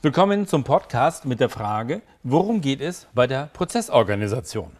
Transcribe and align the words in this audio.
Willkommen 0.00 0.46
zum 0.46 0.62
Podcast 0.62 1.24
mit 1.24 1.40
der 1.40 1.48
Frage, 1.48 2.02
worum 2.22 2.60
geht 2.60 2.80
es 2.80 3.08
bei 3.14 3.26
der 3.26 3.50
Prozessorganisation? 3.52 4.70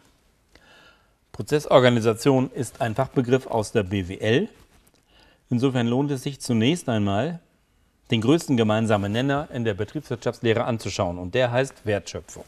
Prozessorganisation 1.33 2.52
ist 2.52 2.80
ein 2.80 2.94
Fachbegriff 2.94 3.48
aus 3.48 3.72
der 3.72 3.82
BWL. 3.82 4.48
Insofern 5.50 5.88
lohnt 5.88 6.12
es 6.12 6.22
sich 6.22 6.38
zunächst 6.40 6.88
einmal, 6.88 7.40
den 8.12 8.20
größten 8.20 8.56
gemeinsamen 8.56 9.10
Nenner 9.10 9.48
in 9.52 9.64
der 9.64 9.74
Betriebswirtschaftslehre 9.74 10.62
anzuschauen 10.62 11.19
und 11.19 11.35
der 11.35 11.50
heißt 11.50 11.85
Wertschöpfung. 11.85 12.44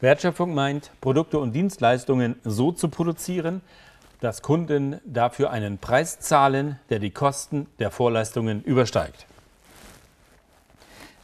Wertschöpfung 0.00 0.54
meint, 0.54 0.90
Produkte 1.02 1.38
und 1.38 1.52
Dienstleistungen 1.52 2.36
so 2.44 2.72
zu 2.72 2.88
produzieren, 2.88 3.60
dass 4.22 4.40
Kunden 4.40 5.02
dafür 5.04 5.50
einen 5.50 5.76
Preis 5.76 6.18
zahlen, 6.18 6.80
der 6.88 6.98
die 6.98 7.10
Kosten 7.10 7.66
der 7.78 7.90
Vorleistungen 7.90 8.62
übersteigt. 8.62 9.26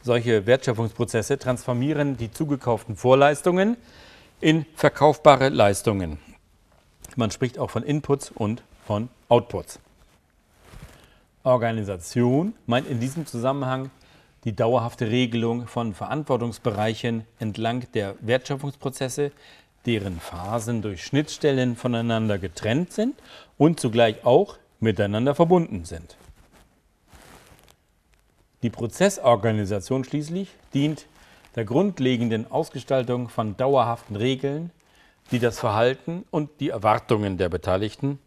Solche 0.03 0.47
Wertschöpfungsprozesse 0.47 1.37
transformieren 1.37 2.17
die 2.17 2.31
zugekauften 2.31 2.95
Vorleistungen 2.95 3.77
in 4.39 4.65
verkaufbare 4.75 5.49
Leistungen. 5.49 6.17
Man 7.15 7.29
spricht 7.29 7.59
auch 7.59 7.69
von 7.69 7.83
Inputs 7.83 8.31
und 8.31 8.63
von 8.85 9.09
Outputs. 9.29 9.79
Organisation 11.43 12.53
meint 12.65 12.87
in 12.87 12.99
diesem 12.99 13.27
Zusammenhang 13.27 13.91
die 14.43 14.55
dauerhafte 14.55 15.07
Regelung 15.07 15.67
von 15.67 15.93
Verantwortungsbereichen 15.93 17.25
entlang 17.39 17.85
der 17.93 18.15
Wertschöpfungsprozesse, 18.21 19.31
deren 19.85 20.19
Phasen 20.19 20.81
durch 20.81 21.03
Schnittstellen 21.03 21.75
voneinander 21.75 22.39
getrennt 22.39 22.91
sind 22.91 23.15
und 23.57 23.79
zugleich 23.79 24.25
auch 24.25 24.57
miteinander 24.79 25.35
verbunden 25.35 25.85
sind. 25.85 26.17
Die 28.63 28.69
Prozessorganisation 28.69 30.03
schließlich 30.03 30.49
dient 30.73 31.07
der 31.55 31.65
grundlegenden 31.65 32.49
Ausgestaltung 32.49 33.27
von 33.27 33.57
dauerhaften 33.57 34.15
Regeln, 34.15 34.71
die 35.31 35.39
das 35.39 35.59
Verhalten 35.59 36.25
und 36.29 36.49
die 36.59 36.69
Erwartungen 36.69 37.37
der 37.37 37.49
Beteiligten 37.49 38.19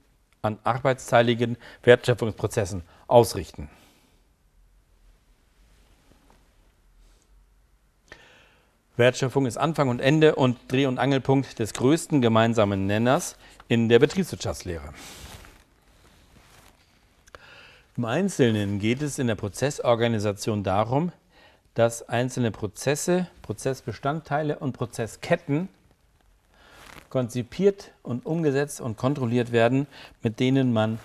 an 0.43 0.59
arbeitsteiligen 0.65 1.57
Wertschöpfungsprozessen 1.83 2.83
ausrichten. 3.07 3.71
Wertschöpfung 8.97 9.47
ist 9.47 9.57
Anfang 9.57 9.89
und 9.89 10.01
Ende 10.01 10.37
und 10.37 10.57
Dreh- 10.71 10.87
und 10.87 10.99
Angelpunkt 10.99 11.59
des 11.59 11.75
größten 11.75 12.21
gemeinsamen 12.21 12.87
Nenners 12.87 13.37
in 13.67 13.89
der 13.89 13.99
Betriebswirtschaftslehre. 13.99 14.93
Im 17.97 18.07
Einzelnen 18.07 18.81
geht 18.81 19.03
es 19.03 19.21
in 19.21 19.29
der 19.29 19.37
Prozessorganisation 19.37 20.65
darum, 20.65 21.13
dass 21.75 22.09
einzelne 22.09 22.51
Prozesse, 22.51 23.29
Prozessbestandteile 23.43 24.59
und 24.59 24.73
Prozessketten 24.73 25.69
konzipiert 27.09 27.93
und 28.03 28.27
umgesetzt 28.27 28.81
und 28.81 28.97
kontrolliert 28.97 29.53
werden, 29.53 29.87
mit 30.25 30.41
denen 30.41 30.73
man 30.73 30.99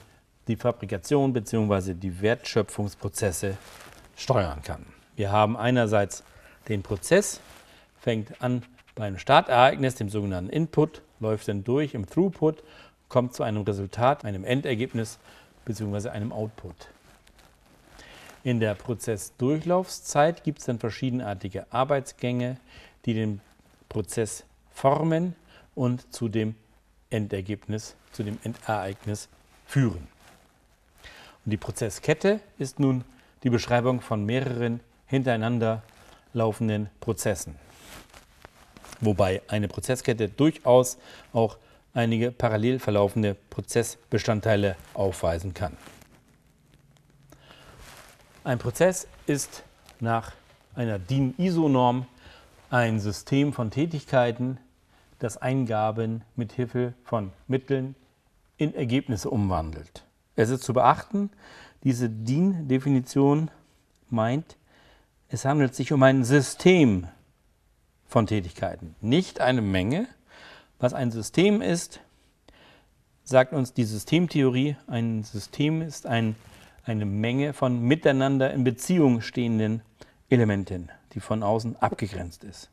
die 0.48 0.56
Fabrikation 0.56 1.32
bzw. 1.32 1.94
die 1.94 2.22
Wertschöpfungsprozesse 2.22 3.56
steuern 4.16 4.64
kann. 4.64 4.88
Wir 5.16 5.32
haben 5.32 5.58
einerseits 5.58 6.24
den 6.70 6.82
Prozess, 6.82 7.40
fängt 8.00 8.42
an 8.42 8.64
beim 8.96 9.20
Startereignis, 9.20 9.94
dem 9.94 10.10
sogenannten 10.10 10.50
Input, 10.50 11.04
läuft 11.20 11.50
dann 11.50 11.64
durch 11.64 11.94
im 11.94 12.08
Throughput, 12.08 12.64
kommt 13.10 13.36
zu 13.36 13.44
einem 13.44 13.62
Resultat, 13.62 14.26
einem 14.26 14.44
Endergebnis 14.44 15.20
bzw. 15.66 16.10
einem 16.10 16.32
Output. 16.32 16.76
In 18.44 18.60
der 18.60 18.74
Prozessdurchlaufszeit 18.76 20.44
gibt 20.44 20.60
es 20.60 20.66
dann 20.66 20.80
verschiedenartige 20.80 21.66
Arbeitsgänge, 21.72 22.58
die 23.06 23.14
den 23.14 23.42
Prozess 23.90 24.46
formen 24.72 25.36
und 25.76 26.14
zu 26.14 26.30
dem 26.30 26.56
Endergebnis, 27.10 27.96
zu 28.12 28.24
dem 28.24 28.38
Endereignis 28.44 29.28
führen. 29.66 30.08
Und 31.46 31.52
die 31.52 31.58
Prozesskette 31.58 32.40
ist 32.58 32.80
nun 32.80 33.04
die 33.44 33.50
Beschreibung 33.50 34.02
von 34.02 34.26
mehreren 34.26 34.80
hintereinander 35.08 35.84
laufenden 36.34 36.90
Prozessen. 37.00 37.56
Wobei 39.02 39.42
eine 39.48 39.68
Prozesskette 39.68 40.30
durchaus 40.30 40.98
auch 41.34 41.58
einige 41.94 42.32
parallel 42.32 42.80
verlaufende 42.80 43.36
Prozessbestandteile 43.50 44.76
aufweisen 44.94 45.54
kann. 45.54 45.76
Ein 48.44 48.60
Prozess 48.60 49.08
ist 49.28 49.64
nach 50.00 50.34
einer 50.76 50.98
DIN-ISO-Norm 50.98 52.06
ein 52.70 53.00
System 53.00 53.54
von 53.54 53.72
Tätigkeiten, 53.72 54.60
das 55.20 55.38
Eingaben 55.38 56.24
mit 56.36 56.54
Hilfe 56.54 56.94
von 57.04 57.32
Mitteln 57.48 57.96
in 58.58 58.74
Ergebnisse 58.74 59.30
umwandelt. 59.30 60.06
Es 60.36 60.50
ist 60.50 60.64
zu 60.64 60.74
beachten, 60.74 61.32
diese 61.84 62.10
DIN-Definition 62.10 63.52
meint, 64.10 64.58
es 65.28 65.46
handelt 65.46 65.76
sich 65.76 65.92
um 65.92 66.02
ein 66.04 66.24
System 66.24 67.08
von 68.08 68.26
Tätigkeiten, 68.26 68.96
nicht 69.02 69.42
eine 69.42 69.62
Menge, 69.62 70.08
was 70.80 70.94
ein 70.94 71.12
System 71.12 71.62
ist, 71.62 72.00
sagt 73.24 73.54
uns 73.54 73.74
die 73.74 73.84
Systemtheorie, 73.84 74.76
ein 74.88 75.24
System 75.24 75.82
ist 75.82 76.08
ein, 76.08 76.36
eine 76.84 77.06
Menge 77.06 77.54
von 77.54 77.80
miteinander 77.82 78.52
in 78.54 78.64
Beziehung 78.64 79.22
stehenden 79.22 79.82
Elementen, 80.30 80.90
die 81.14 81.20
von 81.20 81.44
außen 81.44 81.76
abgegrenzt 81.76 82.44
ist. 82.44 82.70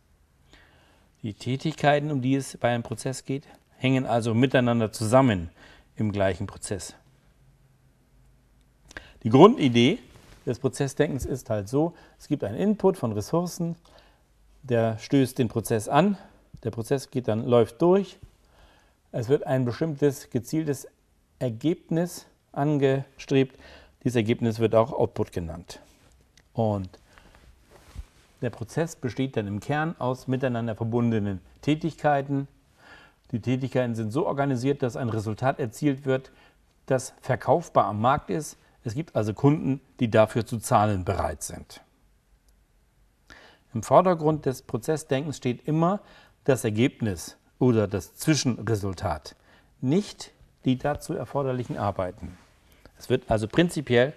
Die 1.22 1.34
Tätigkeiten, 1.34 2.10
um 2.10 2.22
die 2.22 2.36
es 2.36 2.56
bei 2.56 2.72
einem 2.72 2.82
Prozess 2.82 3.24
geht, 3.24 3.44
hängen 3.76 4.06
also 4.06 4.32
miteinander 4.34 4.92
zusammen 4.92 5.50
im 5.96 6.12
gleichen 6.12 6.46
Prozess. 6.46 6.94
Die 9.22 9.30
Grundidee 9.30 9.98
des 10.46 10.60
Prozessdenkens 10.60 11.26
ist 11.26 11.50
halt 11.50 11.68
so, 11.68 11.94
es 12.18 12.28
gibt 12.28 12.44
einen 12.44 12.56
Input 12.56 12.96
von 12.96 13.12
Ressourcen, 13.12 13.76
der 14.62 14.98
stößt 14.98 15.38
den 15.38 15.48
Prozess 15.48 15.88
an, 15.88 16.16
der 16.66 16.72
Prozess 16.72 17.10
geht 17.10 17.28
dann, 17.28 17.47
läuft 17.47 17.81
durch. 17.81 18.19
Es 19.12 19.28
wird 19.28 19.47
ein 19.47 19.65
bestimmtes 19.65 20.31
gezieltes 20.31 20.88
Ergebnis 21.38 22.27
angestrebt. 22.50 23.56
Dieses 24.03 24.16
Ergebnis 24.16 24.59
wird 24.59 24.75
auch 24.75 24.93
Output 24.93 25.31
genannt. 25.31 25.81
Und 26.54 26.99
der 28.43 28.50
Prozess 28.50 28.97
besteht 28.97 29.37
dann 29.37 29.47
im 29.47 29.60
Kern 29.60 29.94
aus 30.00 30.27
miteinander 30.27 30.75
verbundenen 30.75 31.41
Tätigkeiten. 31.62 32.49
Die 33.31 33.41
Tätigkeiten 33.41 33.94
sind 33.94 34.10
so 34.10 34.27
organisiert, 34.27 34.83
dass 34.83 34.97
ein 34.97 35.09
Resultat 35.09 35.60
erzielt 35.60 36.04
wird, 36.04 36.33
das 36.87 37.15
verkaufbar 37.21 37.84
am 37.84 38.00
Markt 38.00 38.28
ist. 38.28 38.59
Es 38.83 38.94
gibt 38.94 39.15
also 39.15 39.34
Kunden, 39.34 39.81
die 40.00 40.10
dafür 40.10 40.44
zu 40.44 40.59
zahlen 40.59 41.04
bereit 41.04 41.44
sind. 41.44 41.81
Im 43.72 43.83
Vordergrund 43.83 44.47
des 44.47 44.62
Prozessdenkens 44.62 45.37
steht 45.37 45.69
immer 45.69 46.00
das 46.46 46.64
Ergebnis 46.64 47.36
oder 47.58 47.86
das 47.86 48.14
Zwischenresultat, 48.14 49.36
nicht 49.80 50.32
die 50.64 50.78
dazu 50.78 51.12
erforderlichen 51.14 51.76
Arbeiten. 51.76 52.38
Es 52.98 53.10
wird 53.10 53.30
also 53.30 53.48
prinzipiell 53.48 54.14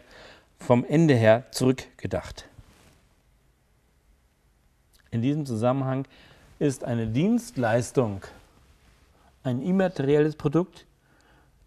vom 0.60 0.86
Ende 0.86 1.16
her 1.16 1.46
zurückgedacht. 1.52 2.48
In 5.12 5.22
diesem 5.22 5.46
Zusammenhang 5.46 6.08
ist 6.60 6.84
eine 6.84 7.08
Dienstleistung 7.08 8.22
ein 9.44 9.62
immaterielles 9.62 10.36
Produkt, 10.36 10.86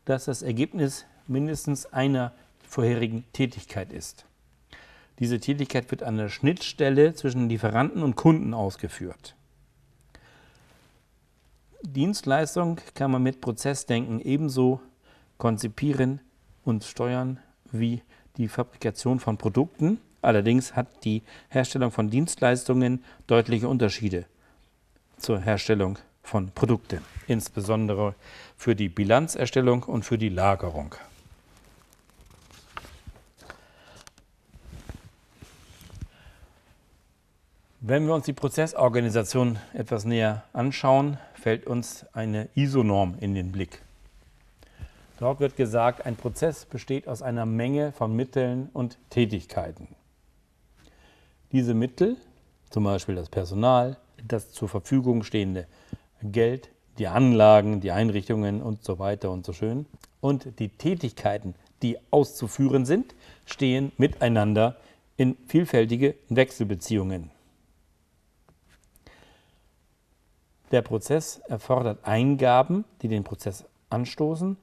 das 0.04 0.26
das 0.26 0.42
Ergebnis 0.42 1.06
mindestens 1.26 1.86
einer 1.86 2.32
vorherigen 2.62 3.24
Tätigkeit 3.32 3.92
ist. 3.92 4.26
Diese 5.18 5.40
Tätigkeit 5.40 5.90
wird 5.90 6.02
an 6.02 6.16
der 6.16 6.28
Schnittstelle 6.28 7.14
zwischen 7.14 7.48
Lieferanten 7.48 8.02
und 8.02 8.16
Kunden 8.16 8.54
ausgeführt. 8.54 9.34
Dienstleistung 11.82 12.80
kann 12.94 13.10
man 13.10 13.22
mit 13.22 13.40
Prozessdenken 13.40 14.20
ebenso 14.20 14.80
konzipieren 15.38 16.20
und 16.64 16.84
steuern 16.84 17.40
wie 17.72 18.02
die 18.36 18.48
Fabrikation 18.48 19.18
von 19.18 19.36
Produkten. 19.36 19.98
Allerdings 20.22 20.76
hat 20.76 21.04
die 21.04 21.22
Herstellung 21.48 21.90
von 21.90 22.08
Dienstleistungen 22.08 23.04
deutliche 23.26 23.68
Unterschiede 23.68 24.26
zur 25.18 25.40
Herstellung 25.40 25.98
von 26.22 26.52
Produkten, 26.52 27.00
insbesondere 27.26 28.14
für 28.56 28.76
die 28.76 28.88
Bilanzerstellung 28.88 29.82
und 29.82 30.04
für 30.04 30.18
die 30.18 30.28
Lagerung. 30.28 30.94
Wenn 37.84 38.06
wir 38.06 38.14
uns 38.14 38.26
die 38.26 38.32
Prozessorganisation 38.32 39.58
etwas 39.74 40.04
näher 40.04 40.44
anschauen, 40.52 41.18
fällt 41.34 41.66
uns 41.66 42.06
eine 42.12 42.48
ISO-Norm 42.54 43.16
in 43.18 43.34
den 43.34 43.50
Blick. 43.50 43.82
Dort 45.18 45.40
wird 45.40 45.56
gesagt, 45.56 46.06
ein 46.06 46.14
Prozess 46.14 46.64
besteht 46.64 47.08
aus 47.08 47.22
einer 47.22 47.44
Menge 47.44 47.90
von 47.90 48.14
Mitteln 48.14 48.68
und 48.72 48.98
Tätigkeiten. 49.10 49.88
Diese 51.50 51.74
Mittel 51.74 52.18
zum 52.70 52.84
Beispiel 52.84 53.16
das 53.16 53.28
Personal, 53.28 53.96
das 54.28 54.52
zur 54.52 54.68
Verfügung 54.68 55.24
stehende 55.24 55.66
Geld, 56.22 56.68
die 56.98 57.08
Anlagen, 57.08 57.80
die 57.80 57.90
Einrichtungen 57.90 58.62
und 58.62 58.84
so 58.84 59.00
weiter 59.00 59.32
und 59.32 59.44
so 59.44 59.52
schön. 59.52 59.86
Und 60.20 60.60
die 60.60 60.68
Tätigkeiten, 60.68 61.56
die 61.82 61.98
auszuführen 62.12 62.86
sind, 62.86 63.16
stehen 63.44 63.90
miteinander 63.98 64.76
in 65.16 65.36
vielfältige 65.48 66.14
Wechselbeziehungen. 66.28 67.32
Der 70.72 70.82
Prozess 70.82 71.40
erfordert 71.48 71.98
Eingaben, 72.02 72.84
die 73.02 73.08
den 73.08 73.24
Prozess 73.24 73.64
anstoßen 73.90 74.56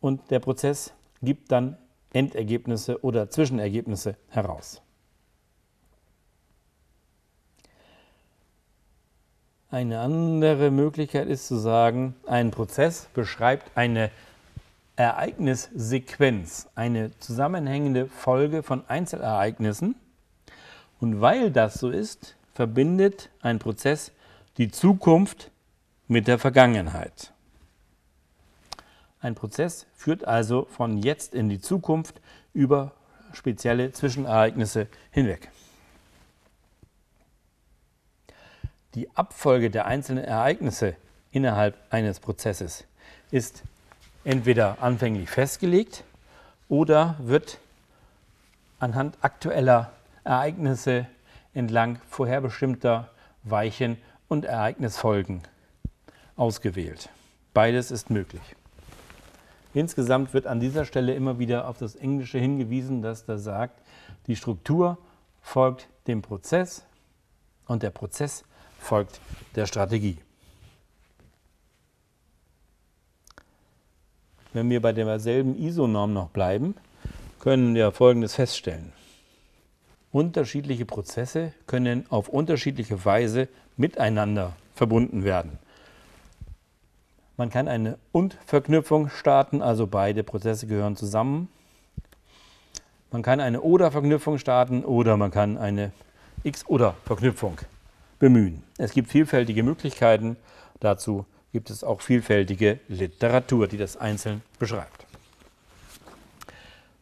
und 0.00 0.30
der 0.30 0.40
Prozess 0.40 0.92
gibt 1.22 1.52
dann 1.52 1.76
Endergebnisse 2.12 3.04
oder 3.04 3.28
Zwischenergebnisse 3.28 4.16
heraus. 4.28 4.80
Eine 9.70 10.00
andere 10.00 10.70
Möglichkeit 10.70 11.28
ist 11.28 11.48
zu 11.48 11.56
sagen, 11.56 12.14
ein 12.26 12.50
Prozess 12.50 13.08
beschreibt 13.12 13.76
eine 13.76 14.10
Ereignissequenz, 14.94 16.68
eine 16.74 17.10
zusammenhängende 17.18 18.06
Folge 18.06 18.62
von 18.62 18.88
Einzelereignissen. 18.88 19.96
Und 21.00 21.20
weil 21.20 21.50
das 21.50 21.74
so 21.74 21.90
ist, 21.90 22.36
verbindet 22.54 23.28
ein 23.42 23.58
Prozess 23.58 24.12
die 24.58 24.70
Zukunft 24.70 25.50
mit 26.08 26.28
der 26.28 26.38
Vergangenheit. 26.38 27.32
Ein 29.20 29.34
Prozess 29.34 29.86
führt 29.94 30.24
also 30.24 30.66
von 30.70 30.98
jetzt 30.98 31.34
in 31.34 31.48
die 31.48 31.60
Zukunft 31.60 32.20
über 32.54 32.92
spezielle 33.32 33.92
Zwischenereignisse 33.92 34.86
hinweg. 35.10 35.50
Die 38.94 39.14
Abfolge 39.14 39.70
der 39.70 39.86
einzelnen 39.86 40.24
Ereignisse 40.24 40.96
innerhalb 41.30 41.76
eines 41.90 42.20
Prozesses 42.20 42.84
ist 43.30 43.62
entweder 44.24 44.78
anfänglich 44.80 45.28
festgelegt 45.28 46.02
oder 46.68 47.16
wird 47.18 47.58
anhand 48.78 49.18
aktueller 49.20 49.92
Ereignisse 50.24 51.06
entlang 51.52 52.00
vorherbestimmter 52.08 53.10
Weichen 53.42 53.98
und 54.28 54.44
Ereignisfolgen 54.44 55.42
ausgewählt. 56.36 57.08
Beides 57.54 57.90
ist 57.90 58.10
möglich. 58.10 58.42
Insgesamt 59.74 60.32
wird 60.32 60.46
an 60.46 60.60
dieser 60.60 60.84
Stelle 60.84 61.14
immer 61.14 61.38
wieder 61.38 61.68
auf 61.68 61.78
das 61.78 61.96
Englische 61.96 62.38
hingewiesen, 62.38 63.02
das 63.02 63.26
da 63.26 63.38
sagt, 63.38 63.80
die 64.26 64.36
Struktur 64.36 64.98
folgt 65.42 65.88
dem 66.06 66.22
Prozess 66.22 66.84
und 67.66 67.82
der 67.82 67.90
Prozess 67.90 68.44
folgt 68.78 69.20
der 69.54 69.66
Strategie. 69.66 70.18
Wenn 74.52 74.70
wir 74.70 74.80
bei 74.80 74.92
derselben 74.92 75.58
ISO-Norm 75.58 76.14
noch 76.14 76.30
bleiben, 76.30 76.74
können 77.38 77.74
wir 77.74 77.92
Folgendes 77.92 78.34
feststellen. 78.34 78.92
Unterschiedliche 80.16 80.86
Prozesse 80.86 81.52
können 81.66 82.06
auf 82.08 82.30
unterschiedliche 82.30 83.04
Weise 83.04 83.48
miteinander 83.76 84.54
verbunden 84.74 85.24
werden. 85.24 85.58
Man 87.36 87.50
kann 87.50 87.68
eine 87.68 87.98
Und-Verknüpfung 88.12 89.10
starten, 89.10 89.60
also 89.60 89.86
beide 89.86 90.24
Prozesse 90.24 90.66
gehören 90.66 90.96
zusammen. 90.96 91.50
Man 93.10 93.20
kann 93.20 93.40
eine 93.40 93.60
Oder-Verknüpfung 93.60 94.38
starten 94.38 94.86
oder 94.86 95.18
man 95.18 95.30
kann 95.30 95.58
eine 95.58 95.92
X-Oder-Verknüpfung 96.44 97.58
bemühen. 98.18 98.62
Es 98.78 98.92
gibt 98.92 99.10
vielfältige 99.10 99.62
Möglichkeiten, 99.62 100.38
dazu 100.80 101.26
gibt 101.52 101.68
es 101.68 101.84
auch 101.84 102.00
vielfältige 102.00 102.80
Literatur, 102.88 103.68
die 103.68 103.76
das 103.76 103.98
einzeln 103.98 104.40
beschreibt. 104.58 105.05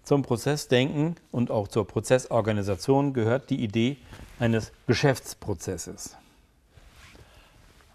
Zum 0.04 0.20
Prozessdenken 0.20 1.16
und 1.30 1.50
auch 1.50 1.66
zur 1.66 1.86
Prozessorganisation 1.86 3.14
gehört 3.14 3.48
die 3.48 3.62
Idee 3.64 3.96
eines 4.38 4.70
Geschäftsprozesses. 4.86 6.16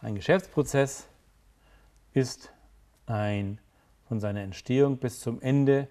Ein 0.01 0.15
Geschäftsprozess 0.15 1.05
ist 2.13 2.51
ein 3.05 3.59
von 4.07 4.19
seiner 4.19 4.41
Entstehung 4.41 4.97
bis 4.97 5.19
zum 5.19 5.39
Ende 5.41 5.87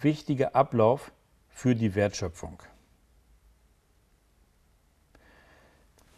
wichtiger 0.00 0.56
Ablauf 0.56 1.12
für 1.50 1.74
die 1.74 1.94
Wertschöpfung. 1.94 2.62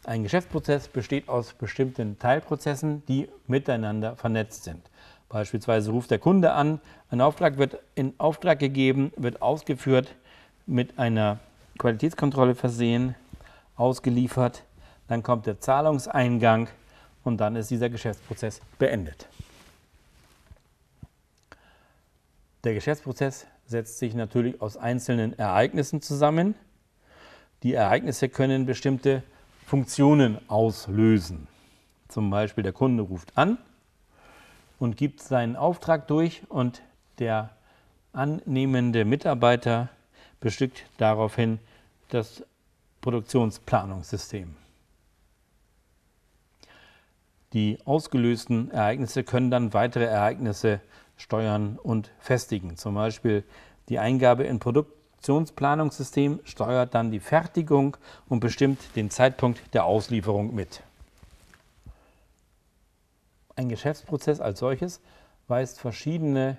Ein 0.05 0.23
Geschäftsprozess 0.23 0.87
besteht 0.87 1.29
aus 1.29 1.55
bestimmten 1.55 2.19
Teilprozessen, 2.21 3.05
die 3.07 3.29
miteinander 3.47 4.15
vernetzt 4.15 4.65
sind. 4.65 4.89
Beispielsweise 5.29 5.91
ruft 5.91 6.11
der 6.11 6.19
Kunde 6.19 6.53
an, 6.53 6.81
ein 7.11 7.21
Auftrag 7.21 7.59
wird 7.59 7.79
in 7.95 8.15
Auftrag 8.19 8.59
gegeben, 8.59 9.13
wird 9.17 9.43
ausgeführt, 9.43 10.15
mit 10.67 10.99
einer 10.99 11.39
Qualitätskontrolle 11.79 12.55
versehen, 12.55 13.15
ausgeliefert, 13.77 14.65
dann 15.07 15.23
kommt 15.23 15.47
der 15.47 15.61
Zahlungseingang 15.61 16.69
und 17.25 17.39
dann 17.39 17.57
ist 17.57 17.71
dieser 17.71 17.91
Geschäftsprozess 17.91 18.61
beendet. 18.79 19.29
Der 22.65 22.75
Geschäftsprozess 22.75 23.47
setzt 23.67 23.99
sich 23.99 24.15
natürlich 24.15 24.61
aus 24.61 24.77
einzelnen 24.77 25.39
Ereignissen 25.39 26.03
zusammen. 26.03 26.55
Die 27.63 27.75
Ereignisse 27.75 28.29
können 28.29 28.67
bestimmte 28.67 29.23
Funktionen 29.67 30.39
auslösen. 30.49 31.47
Zum 32.09 32.31
Beispiel 32.31 32.65
der 32.65 32.73
Kunde 32.73 33.03
ruft 33.03 33.37
an 33.37 33.59
und 34.79 34.97
gibt 34.97 35.21
seinen 35.21 35.57
Auftrag 35.57 36.07
durch 36.09 36.43
und 36.49 36.83
der 37.19 37.51
annehmende 38.13 39.05
Mitarbeiter 39.05 39.89
bestückt 40.41 40.85
daraufhin 40.99 41.59
das 42.09 42.45
Produktionsplanungssystem. 43.01 44.55
Die 47.53 47.79
ausgelösten 47.85 48.71
Ereignisse 48.71 49.25
können 49.25 49.51
dann 49.51 49.73
weitere 49.73 50.05
Ereignisse 50.05 50.81
steuern 51.17 51.79
und 51.83 52.11
festigen. 52.19 52.77
Zum 52.77 52.95
Beispiel 52.95 53.45
die 53.89 53.99
Eingabe 53.99 54.45
in 54.45 54.59
Produktionsplanungssystem 54.59 56.41
steuert 56.45 56.95
dann 56.95 57.11
die 57.11 57.21
Fertigung 57.21 57.97
und 58.29 58.41
bestimmt 58.41 58.79
den 58.97 59.11
Zeitpunkt 59.11 59.75
der 59.75 59.87
Auslieferung 59.87 60.55
mit. 60.55 60.83
Ein 63.59 63.69
Geschäftsprozess 63.69 64.41
als 64.41 64.61
solches 64.61 65.01
weist 65.49 65.81
verschiedene 65.81 66.59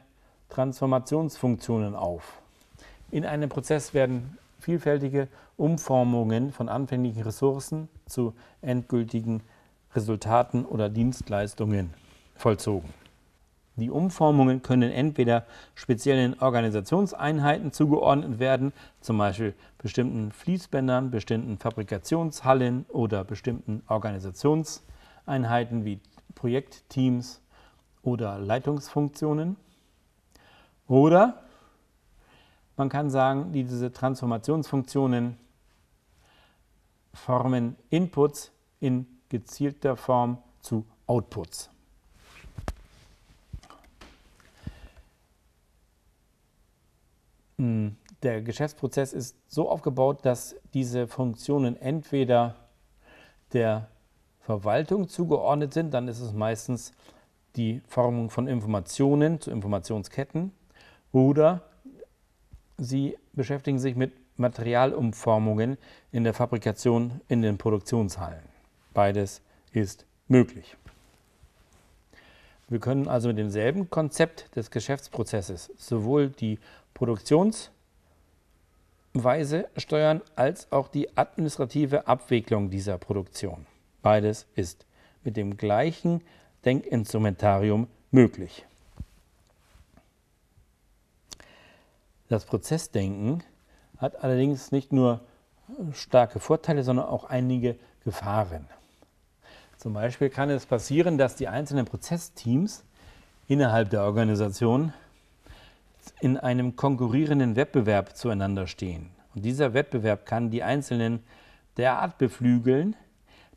Transformationsfunktionen 0.50 1.96
auf. 1.96 2.42
In 3.10 3.26
einem 3.26 3.48
Prozess 3.48 3.94
werden 3.94 4.38
vielfältige 4.60 5.30
Umformungen 5.56 6.52
von 6.52 6.68
anfänglichen 6.68 7.24
Ressourcen 7.24 7.88
zu 8.06 8.34
endgültigen 8.62 9.42
Resultaten 9.96 10.66
oder 10.66 10.90
Dienstleistungen 10.90 11.94
vollzogen. 12.36 12.90
Die 13.78 13.92
Umformungen 13.92 14.62
können 14.62 14.92
entweder 14.92 15.46
speziellen 15.76 16.38
Organisationseinheiten 16.42 17.72
zugeordnet 17.72 18.40
werden, 18.40 18.74
zum 19.00 19.20
Beispiel 19.20 19.54
bestimmten 19.78 20.34
Fließbändern, 20.34 21.12
bestimmten 21.12 21.60
Fabrikationshallen 21.60 22.86
oder 22.90 23.24
bestimmten 23.24 23.84
Organisationseinheiten 23.88 25.86
wie 25.86 26.02
Projektteams 26.40 27.42
oder 28.02 28.40
Leitungsfunktionen. 28.40 29.58
Oder 30.88 31.44
man 32.78 32.88
kann 32.88 33.10
sagen, 33.10 33.52
diese 33.52 33.92
Transformationsfunktionen 33.92 35.38
formen 37.14 37.76
Inputs 37.90 38.54
in 38.80 39.06
gezielter 39.28 39.98
Form 39.98 40.38
zu 40.62 40.86
Outputs. 41.08 41.70
Hm, 47.58 47.98
der 48.24 48.42
Geschäftsprozess 48.42 49.12
ist 49.12 49.36
so 49.50 49.70
aufgebaut, 49.70 50.26
dass 50.26 50.56
diese 50.74 51.06
Funktionen 51.10 51.76
entweder 51.76 52.56
der 53.52 53.90
Verwaltung 54.50 55.08
zugeordnet 55.08 55.76
sind, 55.76 55.94
dann 55.94 56.08
ist 56.08 56.20
es 56.20 56.34
meistens 56.34 56.92
die 57.56 57.82
Formung 57.88 58.32
von 58.32 58.48
Informationen 58.48 59.40
zu 59.40 59.52
Informationsketten 59.52 60.52
oder 61.12 61.62
sie 62.76 63.16
beschäftigen 63.34 63.78
sich 63.78 63.96
mit 63.96 64.12
Materialumformungen 64.38 65.78
in 66.12 66.24
der 66.24 66.34
Fabrikation 66.34 67.22
in 67.28 67.44
den 67.44 67.60
Produktionshallen. 67.60 68.42
Beides 68.96 69.42
ist 69.72 70.08
möglich. 70.28 70.76
Wir 72.70 72.80
können 72.80 73.08
also 73.08 73.28
mit 73.28 73.38
demselben 73.38 73.92
Konzept 73.92 74.56
des 74.56 74.72
Geschäftsprozesses 74.72 75.72
sowohl 75.78 76.30
die 76.30 76.58
Produktionshallen 76.96 77.78
Weise 79.14 79.68
steuern 79.78 80.22
als 80.36 80.72
auch 80.72 80.88
die 80.88 81.18
administrative 81.18 82.08
Abwicklung 82.08 82.70
dieser 82.70 82.98
Produktion. 82.98 83.66
Beides 84.02 84.48
ist 84.56 84.86
mit 85.24 85.38
dem 85.38 85.58
gleichen 85.58 86.22
Denkinstrumentarium 86.66 87.88
möglich. 88.12 88.66
Das 92.28 92.46
Prozessdenken 92.46 93.44
hat 93.98 94.24
allerdings 94.24 94.72
nicht 94.72 94.94
nur 94.94 95.22
starke 95.94 96.40
Vorteile, 96.40 96.84
sondern 96.84 97.08
auch 97.08 97.26
einige 97.26 97.78
Gefahren. 98.04 98.68
Zum 99.78 99.94
Beispiel 99.94 100.30
kann 100.30 100.50
es 100.50 100.66
passieren, 100.66 101.18
dass 101.18 101.36
die 101.36 101.48
einzelnen 101.48 101.86
Prozessteams 101.86 102.84
innerhalb 103.48 103.90
der 103.90 104.04
Organisation 104.04 104.94
in 106.22 106.38
einem 106.38 106.76
konkurrierenden 106.76 107.56
Wettbewerb 107.56 108.16
zueinander 108.16 108.68
stehen. 108.68 109.10
Und 109.34 109.44
dieser 109.44 109.74
Wettbewerb 109.74 110.26
kann 110.26 110.50
die 110.50 110.64
Einzelnen 110.64 111.24
derart 111.78 112.18
beflügeln, 112.18 112.96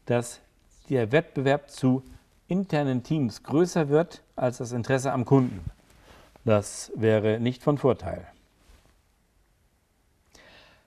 dass 0.06 0.40
der 0.88 1.12
Wettbewerb 1.12 1.70
zu 1.70 2.02
internen 2.48 3.02
Teams 3.02 3.42
größer 3.42 3.88
wird 3.88 4.22
als 4.36 4.58
das 4.58 4.72
Interesse 4.72 5.12
am 5.12 5.24
Kunden. 5.24 5.64
Das 6.44 6.92
wäre 6.94 7.40
nicht 7.40 7.62
von 7.62 7.78
Vorteil. 7.78 8.26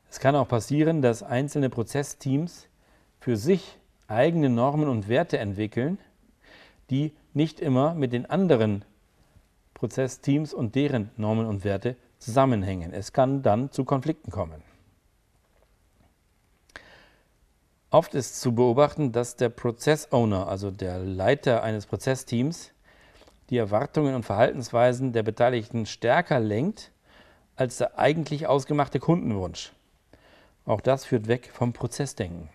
Es 0.10 0.20
kann 0.20 0.36
auch 0.36 0.48
passieren, 0.48 1.02
dass 1.02 1.24
einzelne 1.24 1.70
Prozessteams 1.70 2.68
für 3.20 3.38
sich 3.38 3.78
eigene 4.08 4.50
Normen 4.50 4.88
und 4.88 5.10
Werte 5.10 5.38
entwickeln, 5.40 5.98
die 6.90 7.14
nicht 7.34 7.60
immer 7.60 7.94
mit 7.96 8.14
den 8.14 8.26
anderen 8.26 8.86
Prozessteams 9.74 10.54
und 10.54 10.76
deren 10.76 11.10
Normen 11.18 11.48
und 11.48 11.64
Werte 11.64 11.96
zusammenhängen. 12.20 12.94
Es 12.94 13.12
kann 13.14 13.42
dann 13.42 13.72
zu 13.72 13.84
Konflikten 13.84 14.32
kommen. 14.32 14.62
Oft 17.96 18.14
ist 18.14 18.42
zu 18.42 18.54
beobachten, 18.54 19.14
dass 19.14 19.38
der 19.38 19.48
Prozess-Owner, 19.48 20.50
also 20.50 20.70
der 20.70 21.00
Leiter 21.00 21.64
eines 21.64 21.86
Prozessteams, 21.86 22.74
die 23.50 23.56
Erwartungen 23.56 24.16
und 24.16 24.24
Verhaltensweisen 24.24 25.14
der 25.14 25.24
Beteiligten 25.24 25.86
stärker 25.86 26.42
lenkt 26.42 26.92
als 27.56 27.78
der 27.78 27.98
eigentlich 27.98 28.48
ausgemachte 28.48 29.00
Kundenwunsch. 29.00 29.72
Auch 30.66 30.82
das 30.82 31.06
führt 31.06 31.30
weg 31.30 31.50
vom 31.54 31.72
Prozessdenken. 31.72 32.50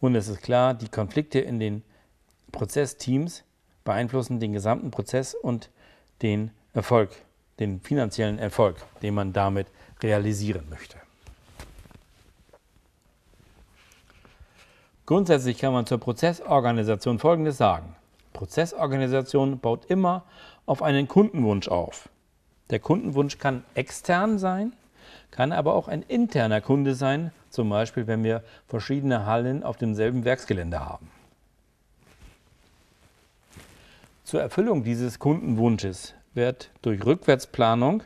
Und 0.00 0.14
es 0.14 0.28
ist 0.28 0.40
klar, 0.40 0.72
die 0.72 0.88
Konflikte 0.88 1.40
in 1.40 1.60
den 1.60 1.82
Prozessteams 2.52 3.44
beeinflussen 3.84 4.40
den 4.40 4.54
gesamten 4.54 4.90
Prozess 4.90 5.34
und 5.34 5.68
den 6.22 6.50
Erfolg, 6.72 7.10
den 7.58 7.82
finanziellen 7.82 8.38
Erfolg, 8.38 8.78
den 9.02 9.12
man 9.12 9.34
damit 9.34 9.66
realisieren 10.02 10.66
möchte. 10.70 10.96
Grundsätzlich 15.06 15.58
kann 15.58 15.72
man 15.72 15.86
zur 15.86 15.98
Prozessorganisation 15.98 17.20
Folgendes 17.20 17.56
sagen. 17.56 17.94
Prozessorganisation 18.32 19.60
baut 19.60 19.84
immer 19.86 20.24
auf 20.66 20.82
einen 20.82 21.06
Kundenwunsch 21.06 21.68
auf. 21.68 22.08
Der 22.70 22.80
Kundenwunsch 22.80 23.38
kann 23.38 23.64
extern 23.74 24.38
sein, 24.40 24.72
kann 25.30 25.52
aber 25.52 25.74
auch 25.74 25.86
ein 25.86 26.02
interner 26.02 26.60
Kunde 26.60 26.96
sein, 26.96 27.30
zum 27.50 27.70
Beispiel 27.70 28.08
wenn 28.08 28.24
wir 28.24 28.42
verschiedene 28.66 29.26
Hallen 29.26 29.62
auf 29.62 29.76
demselben 29.76 30.24
Werksgelände 30.24 30.84
haben. 30.84 31.08
Zur 34.24 34.40
Erfüllung 34.40 34.82
dieses 34.82 35.20
Kundenwunsches 35.20 36.14
wird 36.34 36.70
durch 36.82 37.06
Rückwärtsplanung 37.06 38.02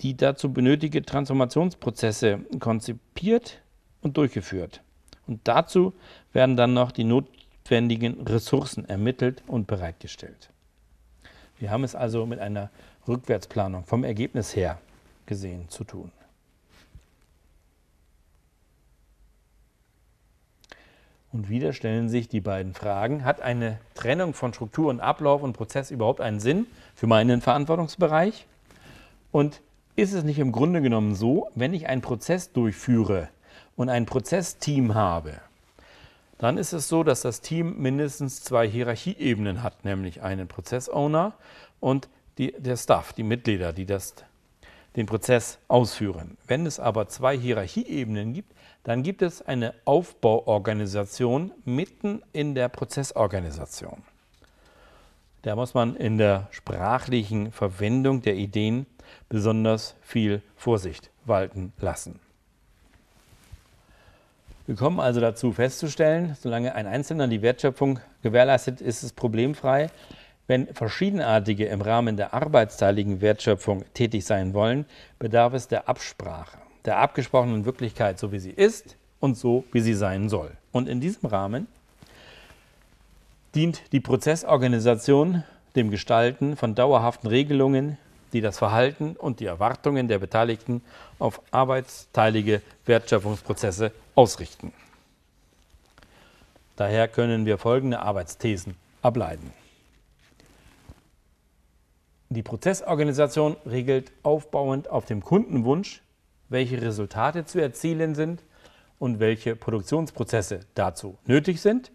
die 0.00 0.16
dazu 0.16 0.52
benötigte 0.52 1.02
Transformationsprozesse 1.02 2.40
konzipiert 2.60 3.62
und 4.02 4.18
durchgeführt. 4.18 4.82
Und 5.28 5.40
dazu 5.44 5.92
werden 6.32 6.56
dann 6.56 6.74
noch 6.74 6.90
die 6.90 7.04
notwendigen 7.04 8.26
Ressourcen 8.26 8.88
ermittelt 8.88 9.42
und 9.46 9.66
bereitgestellt. 9.66 10.50
Wir 11.58 11.70
haben 11.70 11.84
es 11.84 11.94
also 11.94 12.26
mit 12.26 12.40
einer 12.40 12.70
Rückwärtsplanung 13.06 13.84
vom 13.84 14.04
Ergebnis 14.04 14.56
her 14.56 14.78
gesehen 15.26 15.68
zu 15.68 15.84
tun. 15.84 16.10
Und 21.30 21.50
wieder 21.50 21.74
stellen 21.74 22.08
sich 22.08 22.28
die 22.28 22.40
beiden 22.40 22.72
Fragen, 22.72 23.24
hat 23.24 23.42
eine 23.42 23.78
Trennung 23.94 24.32
von 24.32 24.54
Struktur 24.54 24.88
und 24.88 25.00
Ablauf 25.00 25.42
und 25.42 25.52
Prozess 25.52 25.90
überhaupt 25.90 26.22
einen 26.22 26.40
Sinn 26.40 26.66
für 26.94 27.06
meinen 27.06 27.42
Verantwortungsbereich? 27.42 28.46
Und 29.30 29.60
ist 29.94 30.14
es 30.14 30.24
nicht 30.24 30.38
im 30.38 30.52
Grunde 30.52 30.80
genommen 30.80 31.14
so, 31.14 31.50
wenn 31.54 31.74
ich 31.74 31.86
einen 31.86 32.00
Prozess 32.00 32.52
durchführe 32.52 33.28
und 33.78 33.88
ein 33.88 34.06
Prozessteam 34.06 34.94
habe, 34.94 35.40
dann 36.38 36.58
ist 36.58 36.72
es 36.72 36.88
so, 36.88 37.04
dass 37.04 37.22
das 37.22 37.40
Team 37.40 37.80
mindestens 37.80 38.42
zwei 38.42 38.68
Hierarchieebenen 38.68 39.62
hat, 39.62 39.84
nämlich 39.84 40.20
einen 40.20 40.48
Prozessowner 40.48 41.34
und 41.78 42.08
die, 42.38 42.52
der 42.58 42.76
Staff, 42.76 43.12
die 43.12 43.22
Mitglieder, 43.22 43.72
die 43.72 43.86
das, 43.86 44.14
den 44.96 45.06
Prozess 45.06 45.58
ausführen. 45.68 46.36
Wenn 46.46 46.66
es 46.66 46.80
aber 46.80 47.08
zwei 47.08 47.38
Hierarchieebenen 47.38 48.34
gibt, 48.34 48.52
dann 48.82 49.04
gibt 49.04 49.22
es 49.22 49.42
eine 49.42 49.74
Aufbauorganisation 49.84 51.52
mitten 51.64 52.22
in 52.32 52.56
der 52.56 52.68
Prozessorganisation. 52.68 54.02
Da 55.42 55.54
muss 55.54 55.74
man 55.74 55.94
in 55.94 56.18
der 56.18 56.48
sprachlichen 56.50 57.52
Verwendung 57.52 58.22
der 58.22 58.34
Ideen 58.34 58.86
besonders 59.28 59.94
viel 60.02 60.42
Vorsicht 60.56 61.10
walten 61.24 61.72
lassen. 61.78 62.18
Wir 64.68 64.76
kommen 64.76 65.00
also 65.00 65.18
dazu 65.18 65.50
festzustellen, 65.52 66.36
solange 66.38 66.74
ein 66.74 66.86
Einzelner 66.86 67.26
die 67.26 67.40
Wertschöpfung 67.40 68.00
gewährleistet, 68.20 68.82
ist 68.82 69.02
es 69.02 69.14
problemfrei. 69.14 69.88
Wenn 70.46 70.66
Verschiedenartige 70.74 71.64
im 71.64 71.80
Rahmen 71.80 72.18
der 72.18 72.34
arbeitsteiligen 72.34 73.22
Wertschöpfung 73.22 73.86
tätig 73.94 74.26
sein 74.26 74.52
wollen, 74.52 74.84
bedarf 75.18 75.54
es 75.54 75.68
der 75.68 75.88
Absprache 75.88 76.58
der 76.84 76.98
abgesprochenen 76.98 77.64
Wirklichkeit, 77.64 78.18
so 78.18 78.30
wie 78.30 78.38
sie 78.38 78.50
ist 78.50 78.98
und 79.20 79.38
so 79.38 79.64
wie 79.72 79.80
sie 79.80 79.94
sein 79.94 80.28
soll. 80.28 80.50
Und 80.70 80.86
in 80.86 81.00
diesem 81.00 81.30
Rahmen 81.30 81.66
dient 83.54 83.80
die 83.92 84.00
Prozessorganisation 84.00 85.44
dem 85.76 85.90
Gestalten 85.90 86.56
von 86.56 86.74
dauerhaften 86.74 87.26
Regelungen, 87.28 87.96
die 88.32 88.40
das 88.40 88.58
Verhalten 88.58 89.16
und 89.16 89.40
die 89.40 89.46
Erwartungen 89.46 90.08
der 90.08 90.18
Beteiligten 90.18 90.82
auf 91.18 91.40
arbeitsteilige 91.50 92.62
Wertschöpfungsprozesse 92.86 93.92
ausrichten. 94.14 94.72
Daher 96.76 97.08
können 97.08 97.46
wir 97.46 97.58
folgende 97.58 98.00
Arbeitsthesen 98.00 98.76
ableiten. 99.02 99.52
Die 102.30 102.42
Prozessorganisation 102.42 103.56
regelt 103.64 104.12
aufbauend 104.22 104.88
auf 104.88 105.06
dem 105.06 105.22
Kundenwunsch 105.22 106.02
welche 106.48 106.80
Resultate 106.80 107.44
zu 107.44 107.60
erzielen 107.60 108.14
sind 108.14 108.42
und 108.98 109.20
welche 109.20 109.54
Produktionsprozesse 109.54 110.60
dazu 110.74 111.18
nötig 111.26 111.60
sind 111.60 111.92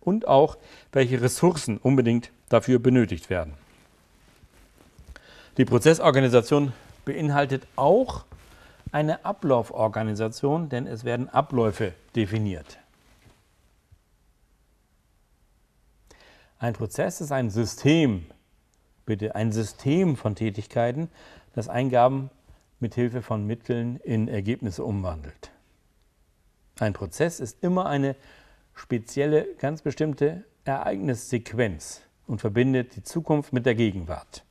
und 0.00 0.28
auch 0.28 0.58
welche 0.92 1.20
Ressourcen 1.20 1.78
unbedingt 1.78 2.30
dafür 2.48 2.78
benötigt 2.78 3.30
werden. 3.30 3.54
Die 5.56 5.64
Prozessorganisation 5.64 6.72
beinhaltet 7.04 7.68
auch 7.76 8.24
eine 8.90 9.24
Ablauforganisation, 9.24 10.68
denn 10.68 10.88
es 10.88 11.04
werden 11.04 11.28
Abläufe 11.28 11.92
definiert. 12.16 12.78
Ein 16.58 16.72
Prozess 16.72 17.20
ist 17.20 17.30
ein 17.30 17.50
System, 17.50 18.26
bitte 19.06 19.36
ein 19.36 19.52
System 19.52 20.16
von 20.16 20.34
Tätigkeiten, 20.34 21.08
das 21.54 21.68
Eingaben 21.68 22.30
mit 22.80 22.94
Hilfe 22.96 23.22
von 23.22 23.46
Mitteln 23.46 23.98
in 23.98 24.26
Ergebnisse 24.26 24.82
umwandelt. 24.82 25.52
Ein 26.80 26.94
Prozess 26.94 27.38
ist 27.38 27.62
immer 27.62 27.86
eine 27.86 28.16
spezielle, 28.74 29.46
ganz 29.58 29.82
bestimmte 29.82 30.44
Ereignissequenz 30.64 32.00
und 32.26 32.40
verbindet 32.40 32.96
die 32.96 33.04
Zukunft 33.04 33.52
mit 33.52 33.66
der 33.66 33.76
Gegenwart. 33.76 34.42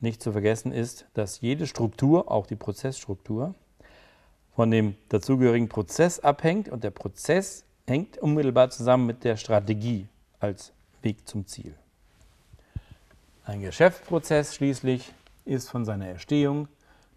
Nicht 0.00 0.22
zu 0.22 0.32
vergessen 0.32 0.72
ist, 0.72 1.06
dass 1.14 1.40
jede 1.40 1.66
Struktur, 1.66 2.30
auch 2.30 2.46
die 2.46 2.56
Prozessstruktur, 2.56 3.54
von 4.54 4.70
dem 4.70 4.96
dazugehörigen 5.08 5.68
Prozess 5.68 6.20
abhängt 6.20 6.68
und 6.68 6.84
der 6.84 6.90
Prozess 6.90 7.64
hängt 7.86 8.18
unmittelbar 8.18 8.70
zusammen 8.70 9.06
mit 9.06 9.24
der 9.24 9.36
Strategie 9.36 10.08
als 10.40 10.72
Weg 11.02 11.26
zum 11.28 11.46
Ziel. 11.46 11.74
Ein 13.44 13.62
Geschäftsprozess 13.62 14.54
schließlich 14.54 15.12
ist 15.44 15.70
von 15.70 15.84
seiner 15.84 16.06
Erstehung 16.06 16.68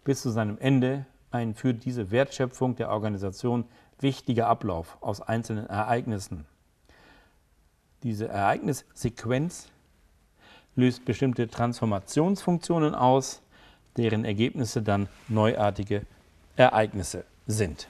bis 0.04 0.22
zu 0.22 0.30
seinem 0.30 0.58
Ende 0.58 1.04
ein 1.30 1.54
für 1.54 1.74
diese 1.74 2.10
Wertschöpfung 2.10 2.76
der 2.76 2.90
Organisation 2.90 3.64
wichtiger 4.00 4.48
Ablauf 4.48 4.96
aus 5.00 5.20
einzelnen 5.20 5.66
Ereignissen. 5.66 6.46
Diese 8.02 8.28
Ereignissequenz 8.28 9.68
löst 10.76 11.04
bestimmte 11.04 11.48
Transformationsfunktionen 11.48 12.94
aus, 12.94 13.42
deren 13.96 14.24
Ergebnisse 14.24 14.82
dann 14.82 15.08
neuartige 15.28 16.02
Ereignisse 16.56 17.24
sind. 17.46 17.88